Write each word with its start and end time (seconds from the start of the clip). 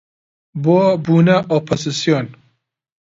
بۆ 0.63 0.79
بوونە 1.03 1.37
ئۆپۆزسیۆن 1.51 2.27